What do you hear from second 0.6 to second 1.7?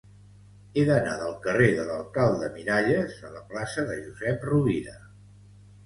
He d'anar del carrer